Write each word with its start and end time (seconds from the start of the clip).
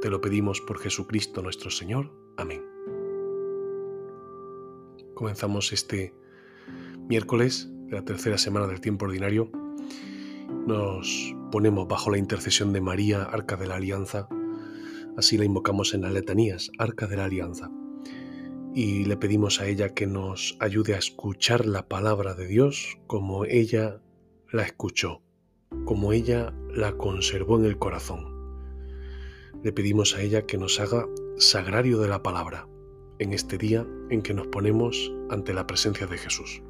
Te 0.00 0.10
lo 0.10 0.20
pedimos 0.20 0.60
por 0.60 0.78
Jesucristo 0.78 1.42
nuestro 1.42 1.70
Señor. 1.70 2.12
Amén. 2.36 2.62
Comenzamos 5.14 5.72
este 5.72 6.14
miércoles 7.08 7.68
de 7.86 7.96
la 7.96 8.04
tercera 8.04 8.38
semana 8.38 8.68
del 8.68 8.80
tiempo 8.80 9.06
ordinario. 9.06 9.50
Nos 10.68 11.34
ponemos 11.50 11.88
bajo 11.88 12.12
la 12.12 12.18
intercesión 12.18 12.72
de 12.72 12.80
María, 12.80 13.24
Arca 13.24 13.56
de 13.56 13.66
la 13.66 13.74
Alianza. 13.74 14.28
Así 15.16 15.36
la 15.36 15.44
invocamos 15.44 15.92
en 15.94 16.02
las 16.02 16.12
letanías, 16.12 16.70
Arca 16.78 17.08
de 17.08 17.16
la 17.16 17.24
Alianza. 17.24 17.68
Y 18.76 19.04
le 19.04 19.16
pedimos 19.16 19.60
a 19.60 19.66
ella 19.66 19.94
que 19.94 20.06
nos 20.06 20.56
ayude 20.60 20.94
a 20.94 20.98
escuchar 20.98 21.66
la 21.66 21.88
palabra 21.88 22.34
de 22.34 22.46
Dios 22.46 22.98
como 23.08 23.46
ella 23.46 24.00
la 24.52 24.62
escuchó, 24.62 25.22
como 25.84 26.12
ella 26.12 26.54
la 26.72 26.92
conservó 26.92 27.58
en 27.58 27.64
el 27.64 27.78
corazón 27.78 28.27
le 29.62 29.72
pedimos 29.72 30.14
a 30.14 30.22
ella 30.22 30.46
que 30.46 30.58
nos 30.58 30.78
haga 30.78 31.06
sagrario 31.36 31.98
de 31.98 32.08
la 32.08 32.22
palabra 32.22 32.68
en 33.18 33.32
este 33.32 33.58
día 33.58 33.86
en 34.10 34.22
que 34.22 34.34
nos 34.34 34.46
ponemos 34.46 35.12
ante 35.30 35.52
la 35.52 35.66
presencia 35.66 36.06
de 36.06 36.18
Jesús. 36.18 36.62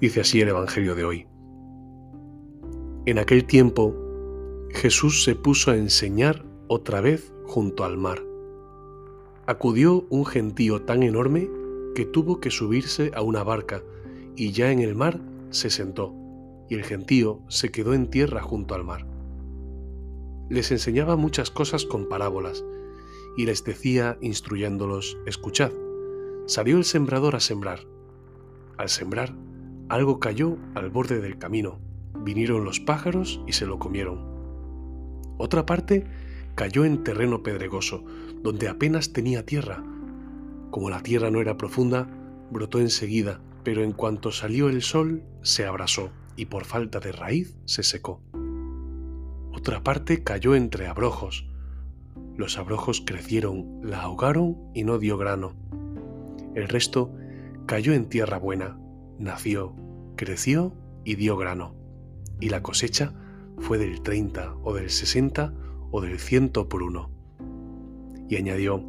Dice 0.00 0.20
así 0.20 0.40
el 0.40 0.48
Evangelio 0.48 0.94
de 0.94 1.04
hoy. 1.04 1.26
En 3.06 3.18
aquel 3.18 3.46
tiempo, 3.46 3.94
Jesús 4.70 5.24
se 5.24 5.34
puso 5.34 5.70
a 5.70 5.76
enseñar 5.76 6.44
otra 6.68 7.00
vez 7.00 7.32
junto 7.46 7.84
al 7.84 7.96
mar. 7.96 8.22
Acudió 9.46 10.06
un 10.10 10.26
gentío 10.26 10.82
tan 10.82 11.02
enorme 11.02 11.48
que 11.94 12.04
tuvo 12.04 12.40
que 12.40 12.50
subirse 12.50 13.12
a 13.14 13.22
una 13.22 13.42
barca 13.42 13.82
y 14.36 14.52
ya 14.52 14.72
en 14.72 14.80
el 14.80 14.94
mar 14.94 15.20
se 15.50 15.70
sentó, 15.70 16.12
y 16.68 16.74
el 16.74 16.82
gentío 16.82 17.40
se 17.48 17.70
quedó 17.70 17.94
en 17.94 18.10
tierra 18.10 18.42
junto 18.42 18.74
al 18.74 18.84
mar 18.84 19.13
les 20.48 20.70
enseñaba 20.70 21.16
muchas 21.16 21.50
cosas 21.50 21.84
con 21.84 22.08
parábolas, 22.08 22.64
y 23.36 23.46
les 23.46 23.64
decía, 23.64 24.18
instruyéndolos, 24.20 25.18
escuchad, 25.26 25.72
salió 26.46 26.76
el 26.76 26.84
sembrador 26.84 27.36
a 27.36 27.40
sembrar. 27.40 27.80
Al 28.76 28.88
sembrar, 28.88 29.34
algo 29.88 30.20
cayó 30.20 30.56
al 30.74 30.90
borde 30.90 31.20
del 31.20 31.38
camino, 31.38 31.80
vinieron 32.20 32.64
los 32.64 32.80
pájaros 32.80 33.40
y 33.46 33.52
se 33.52 33.66
lo 33.66 33.78
comieron. 33.78 34.34
Otra 35.36 35.66
parte 35.66 36.04
cayó 36.54 36.84
en 36.84 37.02
terreno 37.02 37.42
pedregoso, 37.42 38.04
donde 38.42 38.68
apenas 38.68 39.12
tenía 39.12 39.44
tierra. 39.44 39.82
Como 40.70 40.90
la 40.90 41.02
tierra 41.02 41.30
no 41.30 41.40
era 41.40 41.56
profunda, 41.56 42.08
brotó 42.50 42.78
enseguida, 42.78 43.40
pero 43.64 43.82
en 43.82 43.92
cuanto 43.92 44.30
salió 44.30 44.68
el 44.68 44.82
sol, 44.82 45.24
se 45.42 45.66
abrasó 45.66 46.10
y 46.36 46.46
por 46.46 46.64
falta 46.64 47.00
de 47.00 47.12
raíz 47.12 47.56
se 47.64 47.82
secó. 47.82 48.20
Otra 49.66 49.82
parte 49.82 50.22
cayó 50.22 50.56
entre 50.56 50.88
abrojos. 50.88 51.46
Los 52.36 52.58
abrojos 52.58 53.00
crecieron, 53.00 53.80
la 53.82 54.02
ahogaron 54.02 54.58
y 54.74 54.84
no 54.84 54.98
dio 54.98 55.16
grano. 55.16 55.54
El 56.54 56.68
resto 56.68 57.14
cayó 57.64 57.94
en 57.94 58.10
tierra 58.10 58.36
buena, 58.36 58.78
nació, 59.18 59.74
creció 60.16 60.74
y 61.02 61.14
dio 61.14 61.38
grano. 61.38 61.74
Y 62.40 62.50
la 62.50 62.62
cosecha 62.62 63.14
fue 63.56 63.78
del 63.78 64.02
30 64.02 64.54
o 64.62 64.74
del 64.74 64.90
60 64.90 65.54
o 65.90 66.02
del 66.02 66.18
ciento 66.18 66.68
por 66.68 66.82
uno. 66.82 67.10
Y 68.28 68.36
añadió, 68.36 68.84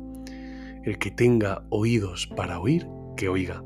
el 0.83 0.97
que 0.97 1.09
tenga 1.09 1.63
oídos 1.69 2.28
para 2.35 2.59
oír, 2.59 2.85
que 3.16 3.29
oiga. 3.29 3.63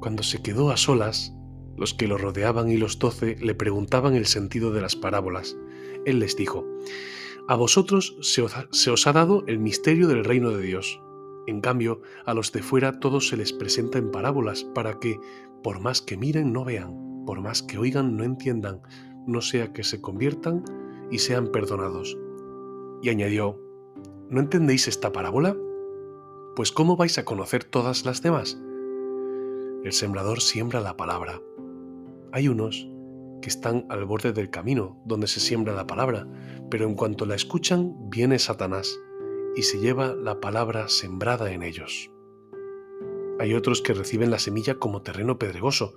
Cuando 0.00 0.22
se 0.22 0.40
quedó 0.40 0.70
a 0.70 0.76
solas, 0.76 1.34
los 1.76 1.94
que 1.94 2.06
lo 2.06 2.16
rodeaban 2.16 2.70
y 2.70 2.76
los 2.76 3.00
doce 3.00 3.36
le 3.40 3.56
preguntaban 3.56 4.14
el 4.14 4.26
sentido 4.26 4.72
de 4.72 4.80
las 4.80 4.94
parábolas. 4.94 5.56
Él 6.04 6.18
les 6.20 6.36
dijo, 6.36 6.66
A 7.48 7.56
vosotros 7.56 8.16
se 8.20 8.42
os, 8.42 9.06
ha, 9.06 9.12
dado 9.12 9.44
el 9.46 9.58
misterio 9.58 10.08
del 10.08 10.24
reino 10.24 10.50
de 10.50 10.62
Dios. 10.62 11.00
En 11.46 11.60
cambio, 11.60 12.00
a 12.24 12.34
los 12.34 12.52
de 12.52 12.62
fuera 12.62 13.00
todo 13.00 13.20
se 13.20 13.36
les 13.36 13.52
presenta 13.52 13.98
en 13.98 14.10
parábolas, 14.10 14.64
para 14.64 14.98
que, 14.98 15.18
por 15.62 15.80
más 15.80 16.00
que 16.00 16.16
miren, 16.16 16.52
no 16.52 16.64
vean, 16.64 17.24
por 17.26 17.40
más 17.40 17.62
que 17.62 17.78
oigan, 17.78 18.16
no 18.16 18.24
entiendan, 18.24 18.80
no 19.26 19.40
sea 19.40 19.72
que 19.72 19.84
se 19.84 20.00
conviertan 20.00 20.64
y 21.10 21.18
sean 21.18 21.48
perdonados. 21.48 22.18
Y 23.02 23.10
añadió, 23.10 23.60
¿no 24.30 24.40
entendéis 24.40 24.88
esta 24.88 25.12
parábola? 25.12 25.56
Pues 26.56 26.72
¿cómo 26.72 26.96
vais 26.96 27.18
a 27.18 27.24
conocer 27.24 27.64
todas 27.64 28.04
las 28.06 28.22
demás? 28.22 28.58
El 29.84 29.92
sembrador 29.92 30.40
siembra 30.40 30.80
la 30.80 30.96
palabra. 30.96 31.42
Hay 32.32 32.48
unos 32.48 32.88
que 33.44 33.50
están 33.50 33.84
al 33.90 34.06
borde 34.06 34.32
del 34.32 34.48
camino 34.48 34.98
donde 35.04 35.26
se 35.26 35.38
siembra 35.38 35.74
la 35.74 35.86
palabra, 35.86 36.26
pero 36.70 36.86
en 36.86 36.94
cuanto 36.94 37.26
la 37.26 37.34
escuchan 37.34 37.94
viene 38.08 38.38
Satanás 38.38 38.98
y 39.54 39.64
se 39.64 39.80
lleva 39.80 40.14
la 40.14 40.40
palabra 40.40 40.88
sembrada 40.88 41.52
en 41.52 41.62
ellos. 41.62 42.10
Hay 43.38 43.52
otros 43.52 43.82
que 43.82 43.92
reciben 43.92 44.30
la 44.30 44.38
semilla 44.38 44.76
como 44.76 45.02
terreno 45.02 45.38
pedregoso. 45.38 45.92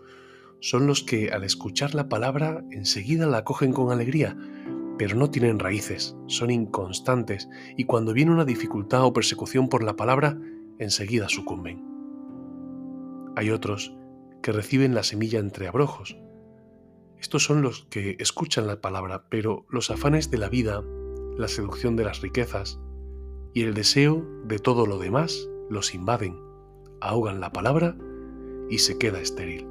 Son 0.59 0.87
los 0.87 1.03
que 1.03 1.31
al 1.31 1.45
escuchar 1.45 1.95
la 1.95 2.09
palabra 2.09 2.65
enseguida 2.69 3.27
la 3.27 3.45
cogen 3.45 3.71
con 3.71 3.93
alegría, 3.93 4.35
pero 4.97 5.15
no 5.15 5.31
tienen 5.31 5.59
raíces, 5.59 6.17
son 6.27 6.51
inconstantes 6.51 7.47
y 7.77 7.85
cuando 7.85 8.11
viene 8.11 8.33
una 8.33 8.43
dificultad 8.43 9.05
o 9.05 9.13
persecución 9.13 9.69
por 9.69 9.83
la 9.83 9.95
palabra, 9.95 10.37
enseguida 10.79 11.29
sucumben. 11.29 11.81
Hay 13.37 13.51
otros 13.51 13.95
que 14.43 14.51
reciben 14.51 14.93
la 14.93 15.03
semilla 15.03 15.39
entre 15.39 15.69
abrojos, 15.69 16.17
estos 17.19 17.43
son 17.43 17.61
los 17.61 17.85
que 17.89 18.15
escuchan 18.19 18.67
la 18.67 18.79
palabra, 18.79 19.25
pero 19.29 19.65
los 19.69 19.89
afanes 19.89 20.29
de 20.29 20.37
la 20.37 20.49
vida, 20.49 20.83
la 21.37 21.47
seducción 21.47 21.95
de 21.95 22.03
las 22.03 22.21
riquezas 22.21 22.79
y 23.53 23.63
el 23.63 23.73
deseo 23.73 24.25
de 24.45 24.59
todo 24.59 24.85
lo 24.85 24.99
demás 24.99 25.49
los 25.69 25.95
invaden, 25.95 26.37
ahogan 27.01 27.39
la 27.39 27.51
palabra 27.51 27.97
y 28.69 28.79
se 28.79 28.97
queda 28.97 29.19
estéril. 29.19 29.67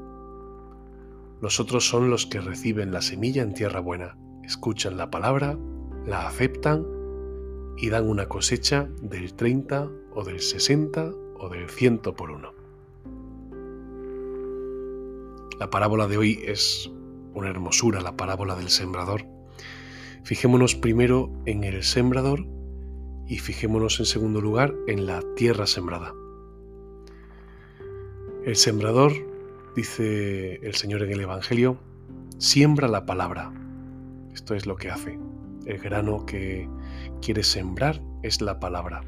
Los 1.41 1.61
otros 1.61 1.89
son 1.89 2.11
los 2.11 2.27
que 2.27 2.41
reciben 2.41 2.93
la 2.93 3.03
semilla 3.03 3.43
en 3.43 3.55
tierra 3.55 3.81
buena, 3.81 4.17
escuchan 4.43 4.97
la 4.97 5.11
palabra, 5.11 5.59
la 6.07 6.27
aceptan 6.27 6.87
y 7.77 7.91
dan 7.91 8.09
una 8.09 8.27
cosecha 8.27 8.89
del 9.03 9.35
30 9.35 9.91
o 10.15 10.25
del 10.25 10.41
60 10.41 11.13
o 11.39 11.49
del 11.49 11.69
100 11.69 11.99
por 11.99 12.31
uno. 12.31 12.55
La 15.61 15.71
parábola 15.71 16.07
de 16.07 16.17
hoy 16.19 16.41
es 16.45 16.91
una 17.37 17.51
hermosura 17.51 18.01
la 18.01 18.17
parábola 18.17 18.57
del 18.57 18.71
sembrador. 18.71 19.27
Fijémonos 20.25 20.75
primero 20.75 21.31
en 21.45 21.65
el 21.65 21.85
sembrador 21.85 22.47
y 23.29 23.39
fijémonos 23.39 24.01
en 24.01 24.07
segundo 24.07 24.41
lugar 24.41 24.75
en 24.89 25.07
la 25.07 25.23
tierra 25.37 25.67
sembrada. 25.67 26.15
El 28.45 28.57
sembrador, 28.57 29.13
dice 29.77 30.55
el 30.67 30.75
Señor 30.75 31.03
en 31.03 31.13
el 31.13 31.21
Evangelio, 31.21 31.79
siembra 32.39 32.89
la 32.89 33.05
palabra. 33.05 33.53
Esto 34.33 34.55
es 34.55 34.65
lo 34.65 34.77
que 34.77 34.91
hace. 34.91 35.19
El 35.67 35.79
grano 35.79 36.25
que 36.25 36.69
quiere 37.21 37.43
sembrar 37.43 38.01
es 38.23 38.41
la 38.41 38.59
palabra. 38.61 39.03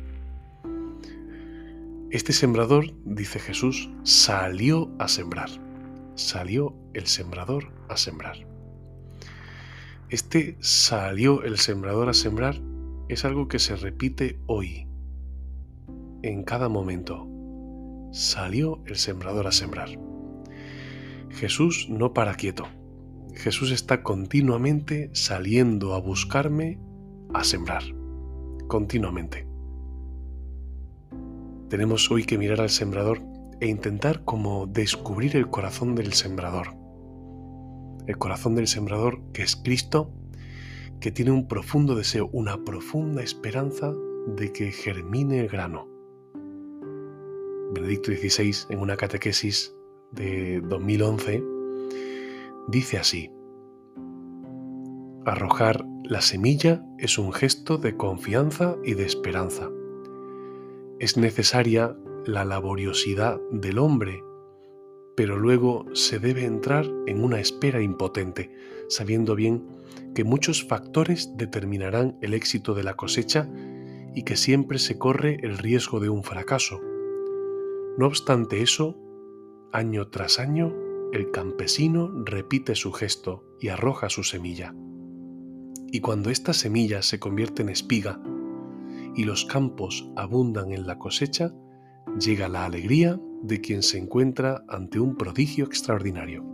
Este 2.11 2.33
sembrador, 2.33 2.93
dice 3.05 3.39
Jesús, 3.39 3.89
salió 4.03 4.91
a 4.99 5.09
sembrar 5.09 5.68
salió 6.19 6.75
el 6.95 7.07
sembrador 7.07 7.73
a 7.89 7.97
sembrar. 7.97 8.37
Este 10.11 10.57
salió 10.61 11.43
el 11.43 11.59
sembrador 11.59 12.09
a 12.09 12.15
sembrar 12.15 12.61
es 13.09 13.25
algo 13.25 13.49
que 13.49 13.59
se 13.59 13.77
repite 13.77 14.39
hoy, 14.47 14.87
en 16.23 16.43
cada 16.43 16.69
momento. 16.69 17.27
Salió 18.13 18.83
el 18.87 18.97
sembrador 18.97 19.47
a 19.47 19.53
sembrar. 19.53 19.89
Jesús 21.31 21.89
no 21.89 22.13
para 22.13 22.35
quieto. 22.35 22.67
Jesús 23.35 23.71
está 23.71 24.03
continuamente 24.03 25.11
saliendo 25.13 25.95
a 25.95 26.01
buscarme 26.01 26.79
a 27.33 27.45
sembrar. 27.45 27.85
Continuamente. 28.67 29.47
Tenemos 31.69 32.11
hoy 32.11 32.25
que 32.25 32.39
mirar 32.39 32.61
al 32.61 32.71
sembrador 32.71 33.21
e 33.61 33.67
intentar 33.67 34.25
como 34.25 34.67
descubrir 34.67 35.37
el 35.37 35.49
corazón 35.49 35.95
del 35.95 36.13
sembrador. 36.13 36.75
El 38.07 38.17
corazón 38.19 38.55
del 38.55 38.69
sembrador 38.69 39.21
que 39.33 39.43
es 39.43 39.57
Cristo, 39.57 40.13
que 41.01 41.11
tiene 41.11 41.31
un 41.31 41.47
profundo 41.49 41.95
deseo, 41.95 42.29
una 42.33 42.65
profunda 42.65 43.23
esperanza 43.23 43.93
de 44.37 44.53
que 44.53 44.73
germine 44.73 45.41
el 45.41 45.49
grano. 45.49 45.89
Benedicto 47.75 48.13
XVI, 48.13 48.55
en 48.71 48.81
una 48.81 48.97
catequesis 48.97 49.75
de 50.13 50.61
2011, 50.63 51.43
dice 52.69 52.99
así, 52.99 53.31
Arrojar 55.27 55.85
la 56.05 56.23
semilla 56.23 56.83
es 56.97 57.19
un 57.19 57.35
gesto 57.35 57.77
de 57.77 57.97
confianza 57.97 58.77
y 58.83 58.95
de 58.95 59.05
esperanza. 59.05 59.69
Es 60.99 61.19
necesaria 61.19 61.95
la 62.27 62.45
laboriosidad 62.45 63.41
del 63.51 63.79
hombre, 63.79 64.23
pero 65.17 65.37
luego 65.37 65.87
se 65.95 66.19
debe 66.19 66.45
entrar 66.45 66.87
en 67.07 67.25
una 67.25 67.41
espera 67.41 67.83
impotente, 67.83 68.53
sabiendo 68.89 69.35
bien 69.35 69.67
que 70.15 70.25
muchos 70.25 70.65
factores 70.65 71.37
determinarán 71.37 72.19
el 72.23 72.35
éxito 72.35 72.75
de 72.75 72.85
la 72.85 72.95
cosecha 72.95 73.49
y 74.15 74.23
que 74.23 74.37
siempre 74.37 74.79
se 74.79 74.99
corre 74.99 75.39
el 75.43 75.59
riesgo 75.59 76.01
de 76.01 76.09
un 76.09 76.23
fracaso. 76.23 76.81
No 77.99 78.07
obstante 78.07 78.63
eso, 78.63 78.97
año 79.73 80.09
tras 80.09 80.39
año, 80.39 80.75
el 81.13 81.31
campesino 81.31 82.13
repite 82.25 82.75
su 82.75 82.93
gesto 82.93 83.45
y 83.61 83.69
arroja 83.69 84.11
su 84.11 84.23
semilla. 84.23 84.75
Y 85.91 86.01
cuando 86.01 86.31
esta 86.31 86.53
semilla 86.53 87.03
se 87.03 87.19
convierte 87.19 87.63
en 87.63 87.71
espiga 87.71 88.21
y 89.17 89.25
los 89.25 89.47
campos 89.47 90.11
abundan 90.17 90.73
en 90.73 90.87
la 90.87 90.99
cosecha, 90.99 91.53
llega 92.19 92.49
la 92.49 92.65
alegría 92.65 93.21
de 93.43 93.61
quien 93.61 93.83
se 93.83 93.99
encuentra 93.99 94.65
ante 94.69 95.01
un 95.01 95.17
prodigio 95.17 95.65
extraordinario. 95.65 96.45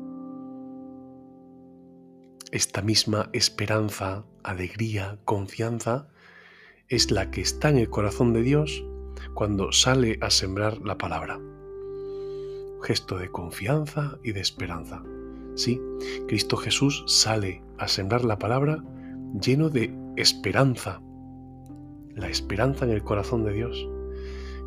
Esta 2.51 2.83
misma 2.83 3.31
esperanza, 3.33 4.25
alegría, 4.43 5.19
confianza 5.25 6.09
es 6.89 7.11
la 7.11 7.31
que 7.31 7.41
está 7.41 7.71
en 7.71 7.79
el 7.79 7.91
corazón 7.91 8.33
de 8.33 8.43
Dios 8.43 8.85
cuando 9.35 9.73
sale 9.73 10.19
a 10.21 10.31
sembrar 10.31 10.79
la 10.79 10.99
palabra. 10.99 11.41
Gesto 12.83 13.19
de 13.19 13.31
confianza 13.31 14.19
y 14.23 14.33
de 14.33 14.41
esperanza. 14.41 15.03
Sí, 15.57 15.81
Cristo 16.29 16.57
Jesús 16.57 17.05
sale 17.07 17.63
a 17.79 17.89
sembrar 17.89 18.25
la 18.25 18.39
palabra 18.39 18.85
lleno 19.41 19.71
de 19.71 19.93
esperanza. 20.17 21.01
La 22.15 22.29
esperanza 22.29 22.85
en 22.85 22.93
el 22.93 23.03
corazón 23.03 23.45
de 23.45 23.53
Dios, 23.53 23.89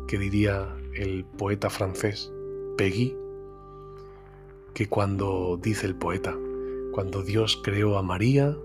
que 0.08 0.18
diría 0.18 0.74
el 0.94 1.24
poeta 1.24 1.70
francés 1.70 2.32
Peggy, 2.76 3.14
que 4.74 4.88
cuando 4.88 5.58
dice 5.62 5.86
el 5.86 5.94
poeta, 5.94 6.36
cuando 6.92 7.22
Dios 7.22 7.60
creó 7.62 7.98
a 7.98 8.02
María, 8.02 8.56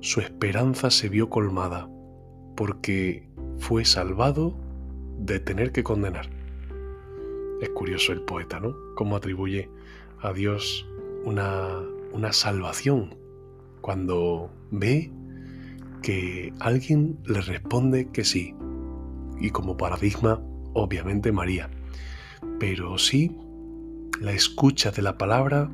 su 0.00 0.20
esperanza 0.20 0.90
se 0.90 1.08
vio 1.08 1.30
colmada, 1.30 1.90
porque 2.54 3.26
fue 3.58 3.84
salvado 3.84 4.54
de 5.18 5.40
tener 5.40 5.72
que 5.72 5.82
condenar. 5.82 6.28
Es 7.60 7.70
curioso 7.70 8.12
el 8.12 8.20
poeta, 8.20 8.60
¿no? 8.60 8.76
Cómo 8.94 9.16
atribuye 9.16 9.70
a 10.20 10.32
Dios 10.32 10.86
una, 11.24 11.80
una 12.12 12.32
salvación 12.32 13.16
cuando 13.80 14.50
ve 14.70 15.10
que 16.02 16.52
alguien 16.60 17.18
le 17.24 17.40
responde 17.40 18.10
que 18.10 18.24
sí. 18.24 18.54
Y 19.40 19.50
como 19.50 19.76
paradigma, 19.76 20.42
obviamente 20.74 21.32
María. 21.32 21.70
Pero 22.58 22.98
sí, 22.98 23.36
la 24.20 24.32
escucha 24.32 24.90
de 24.90 25.02
la 25.02 25.18
palabra, 25.18 25.70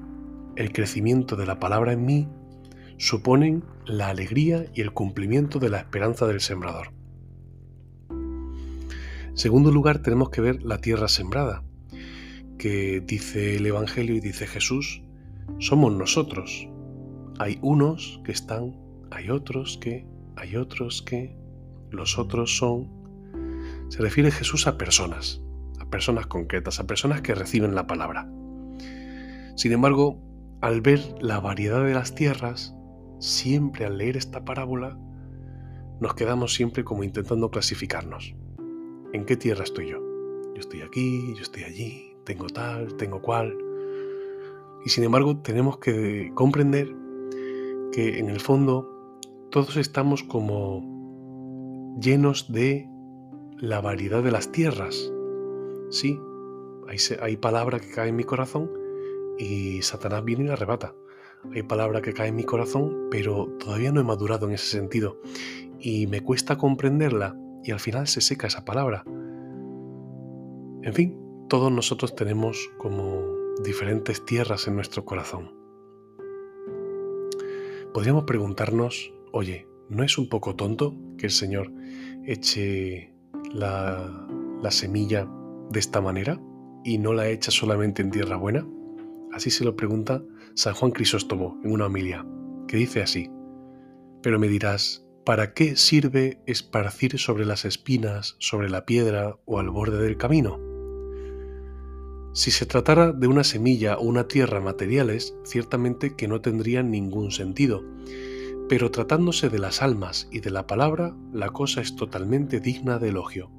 el 0.57 0.73
crecimiento 0.73 1.37
de 1.37 1.47
la 1.47 1.59
palabra 1.59 1.93
en 1.93 2.05
mí, 2.05 2.29
suponen 2.99 3.65
la 3.87 4.09
alegría 4.09 4.67
y 4.75 4.81
el 4.81 4.93
cumplimiento 4.93 5.59
de 5.59 5.71
la 5.71 5.79
esperanza 5.79 6.27
del 6.27 6.41
sembrador. 6.41 6.91
En 8.11 9.39
segundo 9.39 9.73
lugar, 9.73 9.99
tenemos 9.99 10.31
que 10.31 10.41
ver 10.41 10.63
la 10.63 10.79
tierra 10.79 11.09
sembrada, 11.09 11.65
que 12.57 13.01
dice 13.01 13.57
el 13.57 13.67
Evangelio 13.67 14.15
y 14.15 14.21
dice 14.21 14.47
Jesús, 14.47 15.03
somos 15.59 15.93
nosotros. 15.93 16.69
Hay 17.39 17.59
unos 17.63 18.21
que 18.25 18.33
están, 18.33 18.77
hay 19.11 19.31
otros 19.31 19.77
que, 19.79 20.07
hay 20.37 20.57
otros 20.57 21.03
que, 21.03 21.37
los 21.91 22.19
otros 22.19 22.57
son. 22.57 23.04
Se 23.95 24.03
refiere 24.03 24.33
Jesús 24.33 24.67
a 24.67 24.77
personas, 24.77 25.41
a 25.79 25.89
personas 25.89 26.27
concretas, 26.27 26.81
a 26.81 26.87
personas 26.89 27.21
que 27.21 27.33
reciben 27.33 27.77
la 27.77 27.87
palabra. 27.87 28.29
Sin 29.55 29.71
embargo, 29.71 30.21
al 30.61 30.81
ver 30.81 30.99
la 31.21 31.39
variedad 31.39 31.85
de 31.85 31.95
las 31.95 32.13
tierras, 32.13 32.75
siempre 33.21 33.85
al 33.85 33.99
leer 33.99 34.17
esta 34.17 34.45
parábola, 34.45 34.99
nos 36.01 36.15
quedamos 36.15 36.55
siempre 36.55 36.83
como 36.83 37.05
intentando 37.05 37.53
clasificarnos. 37.53 38.35
¿En 39.13 39.25
qué 39.27 39.37
tierra 39.37 39.63
estoy 39.63 39.91
yo? 39.91 40.01
Yo 40.55 40.59
estoy 40.59 40.81
aquí, 40.81 41.33
yo 41.37 41.43
estoy 41.43 41.63
allí, 41.63 42.17
tengo 42.25 42.49
tal, 42.49 42.97
tengo 42.97 43.23
cual. 43.23 43.57
Y 44.85 44.89
sin 44.89 45.05
embargo 45.05 45.37
tenemos 45.41 45.79
que 45.79 46.33
comprender 46.35 46.93
que 47.93 48.19
en 48.19 48.29
el 48.29 48.41
fondo 48.41 49.21
todos 49.53 49.77
estamos 49.77 50.25
como 50.25 50.83
llenos 52.01 52.51
de 52.51 52.93
la 53.65 53.81
variedad 53.81 54.23
de 54.23 54.31
las 54.31 54.53
tierras. 54.53 55.13
Sí, 55.91 56.21
hay, 56.89 56.99
hay 57.21 57.37
palabra 57.37 57.81
que 57.81 57.91
cae 57.91 58.09
en 58.09 58.17
mi 58.17 58.25
corazón 58.25 58.71
y 59.39 59.83
Satanás 59.83 60.25
viene 60.25 60.45
y 60.45 60.47
la 60.47 60.53
arrebata 60.55 60.95
hay 61.53 61.63
palabra 61.63 62.01
que 62.01 62.15
cae 62.15 62.29
en 62.29 62.37
mi 62.37 62.45
corazón, 62.45 63.09
pero 63.11 63.49
todavía 63.59 63.93
no 63.93 64.01
he 64.01 64.05
madurado 64.05 64.47
en 64.47 64.55
ese 64.55 64.67
sentido 64.67 65.21
y 65.79 66.07
me 66.07 66.23
cuesta 66.23 66.57
comprenderla 66.57 67.37
y 67.63 67.73
al 67.73 67.81
final 67.81 68.07
se 68.07 68.21
seca 68.21 68.47
esa 68.47 68.65
palabra. 68.65 69.05
En 70.83 70.93
fin, 70.93 71.19
todos 71.49 71.71
nosotros 71.71 72.15
tenemos 72.15 72.71
como 72.79 73.23
diferentes 73.63 74.25
tierras 74.25 74.67
en 74.69 74.77
nuestro 74.77 75.05
corazón. 75.05 75.55
Podríamos 77.93 78.25
preguntarnos, 78.25 79.13
oye, 79.33 79.69
¿no 79.89 80.03
es 80.03 80.19
un 80.19 80.29
poco 80.29 80.57
tonto 80.57 80.97
que 81.17 81.27
el 81.27 81.33
Señor 81.33 81.71
eche 82.25 83.14
la, 83.53 84.27
la 84.63 84.71
semilla 84.71 85.29
de 85.71 85.81
esta 85.81 86.01
manera 86.01 86.41
y 86.85 86.99
no 86.99 87.13
la 87.13 87.29
echa 87.29 87.51
solamente 87.51 88.03
en 88.03 88.11
tierra 88.11 88.37
buena? 88.37 88.67
Así 89.33 89.51
se 89.51 89.65
lo 89.65 89.75
pregunta 89.75 90.23
San 90.55 90.75
Juan 90.75 90.93
Crisóstomo 90.93 91.61
en 91.65 91.73
una 91.73 91.87
homilia, 91.87 92.25
que 92.69 92.77
dice 92.77 93.03
así, 93.03 93.31
Pero 94.23 94.39
me 94.39 94.49
dirás, 94.49 95.05
¿para 95.25 95.55
qué 95.55 95.75
sirve 95.75 96.41
esparcir 96.47 97.19
sobre 97.19 97.45
las 97.45 97.65
espinas, 97.65 98.37
sobre 98.39 98.71
la 98.71 98.87
piedra 98.87 99.37
o 99.45 99.59
al 99.59 99.71
borde 99.71 100.01
del 100.03 100.17
camino? 100.17 100.61
Si 102.33 102.51
se 102.51 102.67
tratara 102.67 103.13
de 103.13 103.27
una 103.27 103.45
semilla 103.45 103.97
o 103.97 104.03
una 104.03 104.29
tierra 104.29 104.61
materiales, 104.61 105.37
ciertamente 105.45 106.15
que 106.17 106.29
no 106.29 106.41
tendrían 106.41 106.91
ningún 106.91 107.31
sentido, 107.31 107.83
pero 108.69 108.91
tratándose 108.91 109.49
de 109.49 109.59
las 109.59 109.83
almas 109.83 110.29
y 110.31 110.41
de 110.41 110.51
la 110.51 110.67
palabra, 110.67 111.15
la 111.33 111.51
cosa 111.51 111.81
es 111.81 111.97
totalmente 111.97 112.61
digna 112.61 112.99
de 112.99 113.11
elogio. 113.11 113.51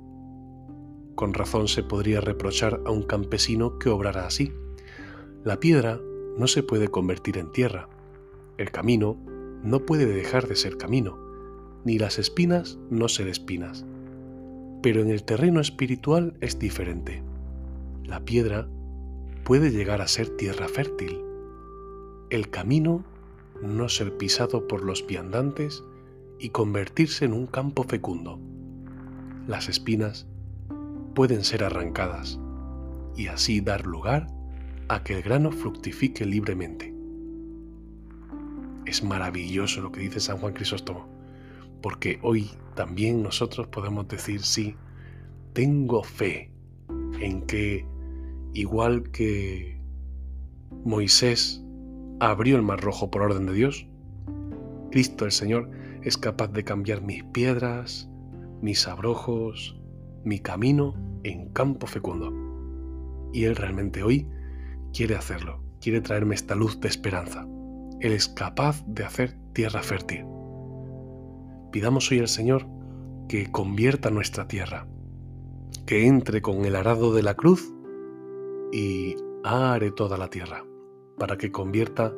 Con 1.16 1.34
razón 1.34 1.68
se 1.68 1.84
podría 1.84 2.22
reprochar 2.22 2.82
a 2.86 2.92
un 2.92 3.04
campesino 3.04 3.80
que 3.80 3.90
obrara 3.90 4.26
así 4.26 4.52
la 5.46 5.60
piedra 5.60 6.02
no 6.40 6.48
se 6.48 6.64
puede 6.64 6.88
convertir 6.88 7.38
en 7.38 7.52
tierra, 7.52 7.88
el 8.58 8.72
camino 8.72 9.16
no 9.62 9.86
puede 9.86 10.08
dejar 10.08 10.48
de 10.48 10.56
ser 10.56 10.76
camino, 10.76 11.20
ni 11.84 12.00
las 12.00 12.18
espinas 12.18 12.80
no 12.90 13.08
ser 13.08 13.28
espinas. 13.28 13.86
Pero 14.82 15.02
en 15.02 15.12
el 15.12 15.24
terreno 15.24 15.62
espiritual 15.62 16.36
es 16.42 16.58
diferente. 16.58 17.22
La 18.04 18.26
piedra 18.26 18.68
puede 19.44 19.70
llegar 19.70 20.02
a 20.02 20.08
ser 20.08 20.36
tierra 20.36 20.68
fértil, 20.68 21.22
el 22.32 22.50
camino 22.50 23.04
no 23.62 23.90
ser 23.90 24.18
pisado 24.18 24.68
por 24.68 24.84
los 24.84 25.06
viandantes 25.06 25.84
y 26.40 26.50
convertirse 26.50 27.26
en 27.26 27.34
un 27.34 27.48
campo 27.48 27.84
fecundo. 27.84 28.40
Las 29.48 29.70
espinas 29.70 30.28
pueden 31.14 31.44
ser 31.44 31.64
arrancadas 31.64 32.40
y 33.16 33.28
así 33.28 33.62
dar 33.62 33.86
lugar 33.86 34.28
a 34.90 35.04
que 35.04 35.14
el 35.14 35.24
grano 35.24 35.52
fructifique 35.52 36.26
libremente. 36.26 36.94
Es 38.86 39.04
maravilloso 39.04 39.82
lo 39.82 39.92
que 39.92 40.02
dice 40.02 40.20
San 40.20 40.38
Juan 40.38 40.54
Crisóstomo, 40.54 41.08
porque 41.82 42.20
hoy 42.22 42.52
también 42.76 43.24
nosotros 43.24 43.68
podemos 43.68 44.08
decir, 44.08 44.42
sí, 44.42 44.76
tengo 45.54 46.04
fe 46.04 46.52
en 47.20 47.42
que, 47.48 47.86
igual 48.54 49.10
que 49.12 49.80
Moisés 50.84 51.65
abrió 52.20 52.56
el 52.56 52.62
mar 52.62 52.82
rojo 52.82 53.12
por 53.12 53.22
orden 53.22 53.46
de 53.46 53.54
Dios, 53.54 53.88
Cristo 54.92 55.26
el 55.26 55.32
Señor 55.32 55.70
es 56.04 56.18
capaz 56.18 56.48
de 56.54 56.64
cambiar 56.64 57.02
mis 57.02 57.24
piedras, 57.26 58.10
mis 58.62 58.88
abrojos, 58.88 59.78
mi 60.24 60.40
camino 60.40 60.96
en 61.24 61.50
campo 61.50 61.88
fecundo. 61.88 62.32
Y 63.34 63.44
Él 63.44 63.56
realmente 63.56 64.04
hoy 64.04 64.28
quiere 64.94 65.16
hacerlo, 65.16 65.62
quiere 65.82 66.00
traerme 66.02 66.36
esta 66.36 66.56
luz 66.56 66.80
de 66.80 66.88
esperanza. 66.88 67.46
Él 68.00 68.14
es 68.14 68.30
capaz 68.30 68.84
de 68.88 69.04
hacer 69.04 69.38
tierra 69.54 69.84
fértil. 69.84 70.26
Pidamos 71.72 72.10
hoy 72.12 72.20
al 72.20 72.28
Señor 72.28 72.66
que 73.28 73.52
convierta 73.52 74.10
nuestra 74.10 74.48
tierra, 74.48 74.88
que 75.86 76.08
entre 76.08 76.42
con 76.42 76.64
el 76.66 76.76
arado 76.76 77.14
de 77.14 77.24
la 77.24 77.34
cruz 77.34 77.74
y 78.72 79.16
are 79.44 79.92
toda 79.92 80.18
la 80.18 80.30
tierra, 80.30 80.64
para 81.18 81.38
que 81.38 81.52
convierta 81.52 82.14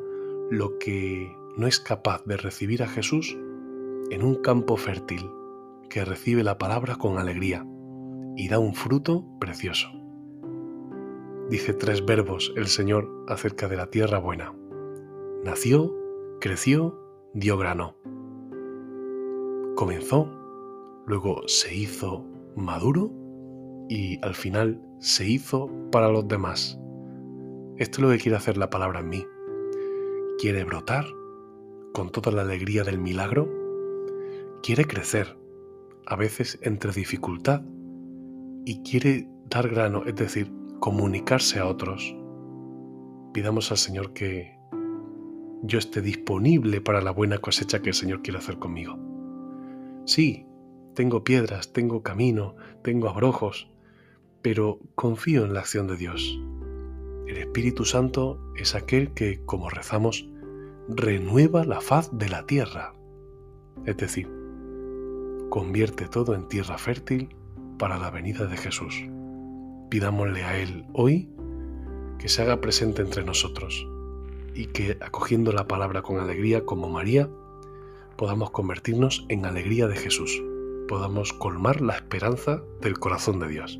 lo 0.50 0.78
que 0.80 1.36
no 1.58 1.68
es 1.68 1.80
capaz 1.80 2.24
de 2.26 2.38
recibir 2.38 2.84
a 2.84 2.88
Jesús 2.88 3.38
en 4.10 4.24
un 4.24 4.36
campo 4.36 4.78
fértil 4.78 5.30
que 5.90 6.06
recibe 6.06 6.44
la 6.44 6.58
palabra 6.58 6.96
con 6.96 7.18
alegría 7.18 7.66
y 8.36 8.48
da 8.50 8.60
un 8.60 8.74
fruto 8.74 9.26
precioso. 9.40 9.90
Dice 11.50 11.74
tres 11.74 12.06
verbos 12.06 12.54
el 12.56 12.68
Señor 12.68 13.26
acerca 13.28 13.68
de 13.68 13.78
la 13.78 13.90
tierra 13.90 14.20
buena. 14.20 14.54
Nació, 15.44 15.94
creció, 16.42 17.00
dio 17.34 17.58
grano. 17.58 17.96
Comenzó, 19.76 20.30
luego 21.06 21.42
se 21.48 21.74
hizo 21.74 22.26
maduro 22.56 23.12
y 23.90 24.20
al 24.24 24.36
final 24.36 24.82
se 25.00 25.26
hizo 25.26 25.70
para 25.92 26.10
los 26.10 26.28
demás. 26.28 26.80
Esto 27.78 27.98
es 27.98 28.04
lo 28.04 28.10
que 28.10 28.18
quiere 28.18 28.38
hacer 28.38 28.58
la 28.58 28.72
palabra 28.72 29.02
en 29.02 29.10
mí. 29.10 29.28
Quiere 30.40 30.64
brotar 30.64 31.06
con 31.94 32.10
toda 32.12 32.32
la 32.32 32.42
alegría 32.42 32.84
del 32.84 32.98
milagro. 32.98 33.48
Quiere 34.64 34.86
crecer, 34.86 35.38
a 36.08 36.16
veces 36.16 36.58
entre 36.64 36.92
dificultad, 36.92 37.62
y 38.66 38.82
quiere 38.82 39.30
dar 39.48 39.70
grano, 39.70 40.04
es 40.08 40.16
decir, 40.16 40.52
comunicarse 40.80 41.60
a 41.60 41.68
otros. 41.68 42.16
Pidamos 43.32 43.70
al 43.70 43.78
Señor 43.78 44.14
que 44.14 44.58
yo 45.62 45.78
esté 45.78 46.02
disponible 46.02 46.82
para 46.82 47.02
la 47.02 47.12
buena 47.12 47.38
cosecha 47.38 47.84
que 47.84 47.90
el 47.90 47.96
Señor 47.96 48.24
quiere 48.24 48.40
hacer 48.40 48.58
conmigo. 48.58 48.98
Sí, 50.06 50.48
tengo 50.96 51.24
piedras, 51.24 51.74
tengo 51.74 52.02
camino, 52.02 52.56
tengo 52.82 53.08
abrojos, 53.08 53.72
pero 54.42 54.80
confío 54.96 55.46
en 55.46 55.54
la 55.54 55.60
acción 55.60 55.86
de 55.86 55.96
Dios. 55.96 56.40
El 57.28 57.36
Espíritu 57.38 57.84
Santo 57.84 58.40
es 58.56 58.74
aquel 58.74 59.14
que, 59.14 59.44
como 59.46 59.70
rezamos, 59.70 60.30
renueva 60.88 61.66
la 61.66 61.82
faz 61.82 62.10
de 62.18 62.30
la 62.30 62.46
tierra. 62.46 62.94
Es 63.86 63.98
decir, 63.98 64.32
convierte 65.50 66.08
todo 66.08 66.36
en 66.36 66.48
tierra 66.48 66.78
fértil 66.78 67.36
para 67.78 67.98
la 67.98 68.12
venida 68.12 68.46
de 68.46 68.56
Jesús. 68.56 69.04
Pidámosle 69.90 70.44
a 70.46 70.58
Él 70.58 70.86
hoy 70.94 71.30
que 72.18 72.30
se 72.30 72.44
haga 72.44 72.62
presente 72.62 73.02
entre 73.02 73.26
nosotros 73.26 73.86
y 74.56 74.68
que, 74.68 74.98
acogiendo 75.02 75.52
la 75.52 75.68
palabra 75.68 76.04
con 76.04 76.20
alegría 76.20 76.64
como 76.64 76.88
María, 76.88 77.30
podamos 78.16 78.52
convertirnos 78.52 79.26
en 79.28 79.46
alegría 79.46 79.88
de 79.88 79.98
Jesús, 79.98 80.42
podamos 80.88 81.34
colmar 81.34 81.82
la 81.82 81.96
esperanza 81.96 82.64
del 82.82 82.98
corazón 82.98 83.40
de 83.40 83.50
Dios. 83.50 83.80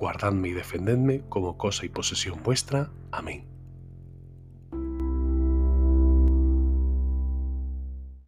guardadme 0.00 0.48
y 0.48 0.52
defendedme 0.52 1.22
como 1.28 1.56
cosa 1.56 1.84
y 1.84 1.90
posesión 1.90 2.42
vuestra. 2.42 2.90
Amén. 3.12 3.49